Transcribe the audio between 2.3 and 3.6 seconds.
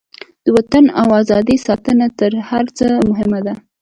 هر څه مهمه ده.